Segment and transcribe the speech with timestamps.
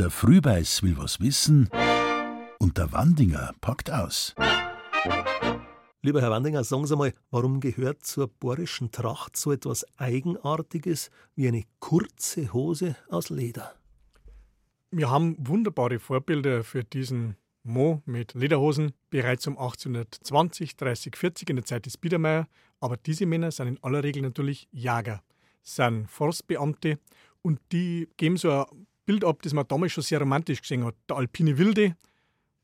[0.00, 1.68] Der Frühbeiß will was wissen
[2.58, 4.34] und der Wandinger packt aus.
[6.00, 11.48] Lieber Herr Wandinger, sagen Sie mal, warum gehört zur bohrischen Tracht so etwas Eigenartiges wie
[11.48, 13.74] eine kurze Hose aus Leder?
[14.90, 21.56] Wir haben wunderbare Vorbilder für diesen Mo mit Lederhosen bereits um 1820, 30, 40 in
[21.56, 22.48] der Zeit des Biedermeier.
[22.80, 25.22] Aber diese Männer sind in aller Regel natürlich Jäger,
[25.60, 26.98] sind Forstbeamte
[27.42, 30.94] und die geben so ein Bild ab, das man damals schon sehr romantisch gesehen hat.
[31.08, 31.96] Der alpine Wilde,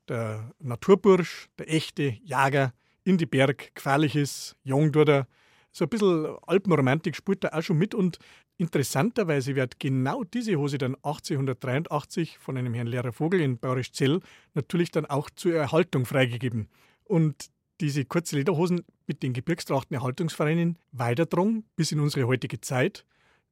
[0.07, 4.93] der Naturbursch, der echte Jäger in die Berg, gefährlich ist, jung.
[4.93, 8.17] So ein bisschen Alpenromantik spielt er auch schon mit und
[8.55, 14.21] interessanterweise wird genau diese Hose dann 1883 von einem Herrn Lehrer Vogel in Bayerischzell
[14.53, 16.69] natürlich dann auch zur Erhaltung freigegeben.
[17.03, 17.49] Und
[17.81, 23.05] diese kurze Lederhosen mit den Gebirgstrachten-Erhaltungsvereinen weiterdrungen bis in unsere heutige Zeit.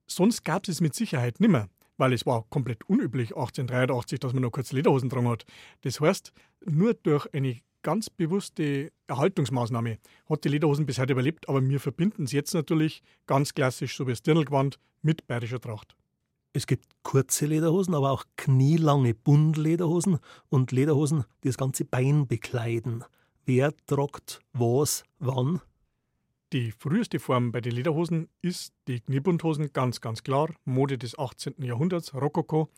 [0.08, 1.68] Sonst gab es es mit Sicherheit nimmer
[1.98, 5.46] weil es war komplett unüblich 1883, dass man noch kurze Lederhosen dran hat.
[5.82, 6.34] Das heißt,
[6.66, 12.24] nur durch eine ganz bewusste Erhaltungsmaßnahme hat die Lederhosen bis heute überlebt, aber wir verbinden
[12.24, 15.96] es jetzt natürlich ganz klassisch, so wie das Dirndlgewand, mit bayerischer Tracht.
[16.52, 20.20] Es gibt kurze Lederhosen, aber auch knielange Bundlederhosen
[20.50, 23.04] und Lederhosen, die das ganze Bein bekleiden.
[23.46, 25.62] Wer tragt was, wann?
[26.56, 31.56] Die früheste Form bei den Lederhosen ist die Kniebundhosen, ganz, ganz klar, Mode des 18.
[31.62, 32.70] Jahrhunderts, Rokoko.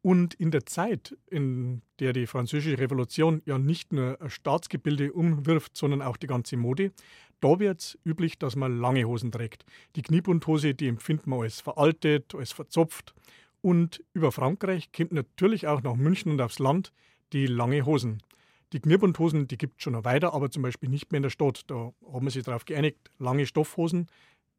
[0.00, 6.02] Und in der Zeit, in der die Französische Revolution ja nicht nur Staatsgebilde umwirft, sondern
[6.02, 6.92] auch die ganze Mode,
[7.40, 9.66] da wird es üblich, dass man lange Hosen trägt.
[9.96, 13.12] Die Kniebundhose, die empfindet man als veraltet, als verzopft.
[13.60, 16.92] Und über Frankreich kommt natürlich auch nach München und aufs Land
[17.32, 18.22] die lange Hosen.
[18.72, 21.30] Die Knirbundhosen, die gibt es schon noch weiter, aber zum Beispiel nicht mehr in der
[21.30, 21.62] Stadt.
[21.68, 24.08] Da haben wir sich darauf geeinigt, lange Stoffhosen.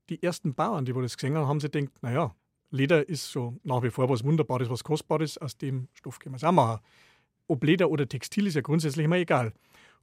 [0.09, 2.33] Die ersten Bauern, die das gesehen haben, haben sich gedacht, naja,
[2.69, 6.37] Leder ist so nach wie vor was Wunderbares, was Kostbares, aus dem Stoff können wir
[6.37, 6.81] es auch machen.
[7.47, 9.53] Ob Leder oder Textil ist ja grundsätzlich immer egal.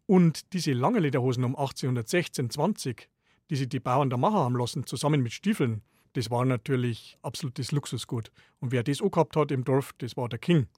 [0.06, 3.08] Und diese lange Lederhosen um 1816, 20,
[3.50, 5.82] die sich die Bauern da machen haben lassen, zusammen mit Stiefeln,
[6.14, 8.30] das war natürlich absolutes Luxusgut.
[8.60, 10.68] Und wer das auch gehabt hat im Dorf, das war der King.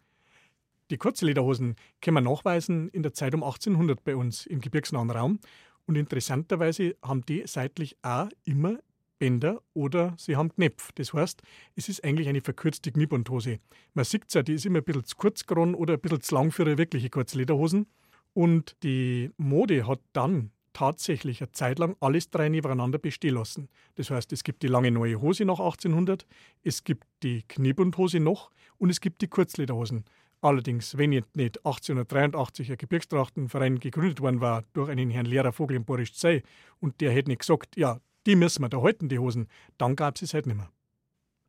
[0.91, 5.41] Die Kurzlederhosen können wir nachweisen in der Zeit um 1800 bei uns im gebirgsnahen Raum.
[5.87, 8.79] Und interessanterweise haben die seitlich auch immer
[9.19, 10.93] Bänder oder sie haben Knöpfe.
[10.95, 11.43] Das heißt,
[11.75, 13.59] es ist eigentlich eine verkürzte Kniebundhose.
[13.95, 16.35] Man sieht ja, die ist immer ein bisschen zu kurz geworden oder ein bisschen zu
[16.35, 17.87] lang für eine wirkliche Kurzlederhosen.
[18.35, 23.69] Und die Mode hat dann tatsächlich eine Zeit lang alles drei nebeneinander bestehen lassen.
[23.95, 26.27] Das heißt, es gibt die lange neue Hose nach 1800,
[26.63, 30.05] es gibt die Kniebundhose noch und es gibt die Kurzlederhosen.
[30.47, 35.85] Allerdings, wenn nicht 1883 ein Gebirgstrachtenverein gegründet worden war durch einen Herrn Lehrer Vogel in
[35.85, 36.45] Borischzei
[36.79, 40.15] und der hätte nicht gesagt, ja, die müssen wir da halten, die Hosen, dann gab
[40.15, 40.71] es es halt nicht mehr.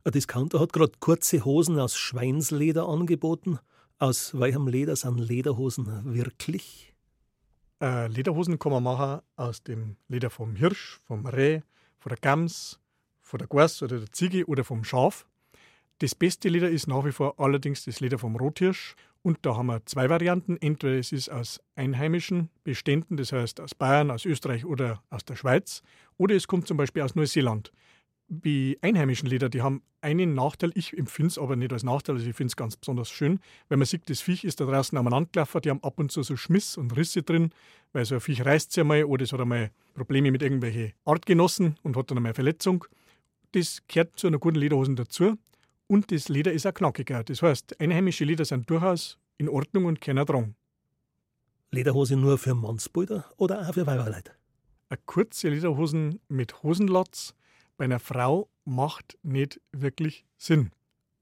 [0.03, 3.59] Ein Discounter hat gerade kurze Hosen aus Schweinsleder angeboten.
[4.00, 6.96] Aus welchem Leder sind Lederhosen wirklich?
[7.79, 11.62] Äh, Lederhosen kann man machen aus dem Leder vom Hirsch, vom Reh,
[12.00, 12.79] von der Gams,
[13.22, 15.28] von der Gors oder der Ziege oder vom Schaf.
[16.00, 18.96] Das beste Leder ist nach wie vor allerdings das Leder vom Rothirsch.
[19.24, 20.58] Und da haben wir zwei Varianten.
[20.58, 25.35] Entweder es ist aus einheimischen Beständen, das heißt aus Bayern, aus Österreich oder aus der
[25.35, 25.81] Schweiz,
[26.18, 27.72] oder es kommt zum Beispiel aus Neuseeland.
[28.30, 32.28] Die einheimischen Leder, die haben einen Nachteil, ich empfinde es aber nicht als Nachteil, also
[32.28, 35.29] ich finde es ganz besonders schön, weil man sieht, das Viech ist da draußen aneinander
[35.31, 37.52] gelaufen, die haben ab und zu so Schmiss und Risse drin,
[37.94, 41.78] weil so ein Viech reißt sich einmal oder es hat einmal Probleme mit irgendwelchen Artgenossen
[41.84, 42.85] und hat dann einmal Verletzung.
[43.53, 45.38] Das gehört zu einer guten Lederhose dazu.
[45.87, 47.23] Und das Leder ist auch knackiger.
[47.23, 50.55] Das heißt, einheimische Leder sind durchaus in Ordnung und keiner dran.
[51.71, 54.31] Lederhose nur für Mannsbilder oder auch für Weiberleute?
[54.89, 57.33] Eine kurze Lederhosen mit Hosenlatz
[57.77, 60.71] bei einer Frau macht nicht wirklich Sinn.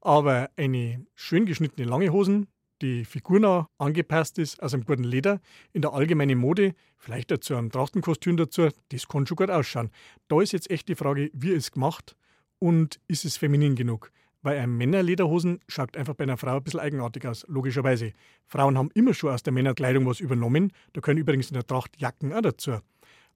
[0.00, 2.46] Aber eine schön geschnittene lange Hosen,
[2.80, 5.40] die figurnah angepasst ist, aus einem guten Leder,
[5.72, 9.90] in der allgemeinen Mode, vielleicht dazu ein Trachtenkostüm dazu, das kann schon gut ausschauen.
[10.28, 12.16] Da ist jetzt echt die Frage, wie ist es gemacht
[12.58, 14.12] und ist es feminin genug?
[14.46, 18.12] Weil ein Männerlederhosen schaut einfach bei einer Frau ein bisschen eigenartig aus, logischerweise.
[18.46, 20.72] Frauen haben immer schon aus der Männerkleidung was übernommen.
[20.92, 22.78] Da können übrigens in der Tracht Jacken auch dazu.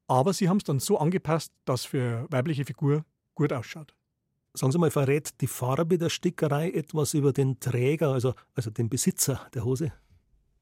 [0.06, 3.04] Aber sie haben es dann so angepasst, dass für weibliche Figur
[3.34, 3.92] gut ausschaut.
[4.54, 8.88] Sagen Sie mal, verrät die Farbe der Stickerei etwas über den Träger, also, also den
[8.88, 9.92] Besitzer der Hose?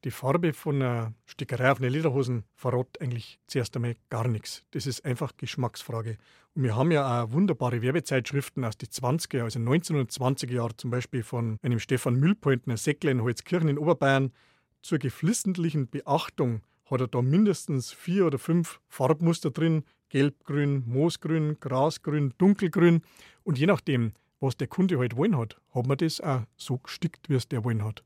[0.04, 4.62] Die Farbe von einer Stickerei auf eine Lederhosen verrät eigentlich zuerst einmal gar nichts.
[4.70, 6.18] Das ist einfach Geschmacksfrage.
[6.54, 11.24] Und wir haben ja auch wunderbare Werbezeitschriften aus den 20er, also 1920er Jahren, zum Beispiel
[11.24, 14.32] von einem Stefan Mühlpointner Säckler in Holzkirchen in Oberbayern.
[14.82, 22.34] Zur geflissentlichen Beachtung hat er da mindestens vier oder fünf Farbmuster drin: Gelbgrün, Moosgrün, Grasgrün,
[22.38, 23.02] Dunkelgrün.
[23.42, 27.28] Und je nachdem, was der Kunde halt wollen hat, hat man das auch so gestickt,
[27.28, 28.04] wie es der wollen hat.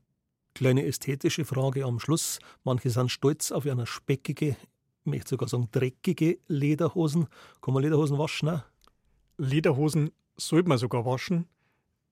[0.55, 2.39] Kleine ästhetische Frage am Schluss.
[2.63, 4.55] Manche sind stolz auf eine speckige,
[5.05, 7.27] ich möchte sogar sagen dreckige Lederhosen.
[7.61, 8.49] Kann man Lederhosen waschen?
[8.49, 8.63] Auch?
[9.37, 11.47] Lederhosen sollte man sogar waschen.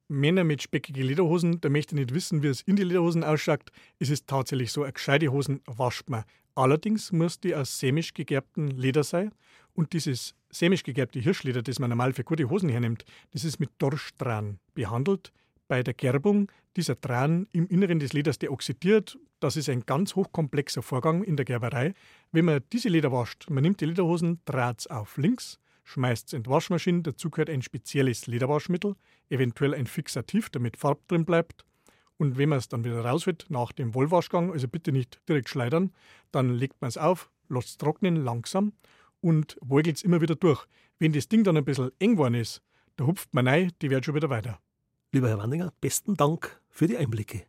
[0.08, 3.72] Männer mit speckigen Lederhosen, da möchte ich nicht wissen, wie es in die Lederhosen ausschaut.
[4.00, 6.26] Es ist tatsächlich so, eine gescheite Hosen wascht man.
[6.54, 9.34] Allerdings muss die aus sämisch gegerbtem Leder sein.
[9.74, 13.70] Und dieses sämisch gegerbte Hirschleder, das man normal für gute Hosen hernimmt, das ist mit
[13.78, 15.32] Dorschdrahn behandelt.
[15.72, 20.18] Bei der Gerbung dieser Drahen im Inneren des Leders, der oxidiert, das ist ein ganz
[20.18, 21.94] hochkomplexer Vorgang in der Gerberei.
[22.34, 26.34] Wenn man diese Leder wascht, man nimmt die Lederhosen, dreht es auf links, schmeißt es
[26.34, 28.98] in die Waschmaschine, dazu gehört ein spezielles Lederwaschmittel,
[29.30, 31.64] eventuell ein Fixativ, damit Farb drin bleibt.
[32.18, 35.48] Und wenn man es dann wieder raus wird, nach dem Wollwaschgang, also bitte nicht direkt
[35.48, 35.94] schleudern,
[36.34, 38.74] dann legt man es auf, lässt es trocknen langsam
[39.22, 40.66] und woigelt es immer wieder durch.
[41.00, 42.62] Wenn das Ding dann ein bisschen eng geworden ist,
[42.98, 44.60] da hupft man rein, die wird schon wieder weiter.
[45.14, 47.46] Lieber Herr Wandinger, besten Dank für die Einblicke.